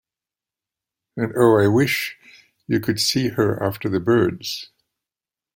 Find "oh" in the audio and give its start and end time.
1.37-1.59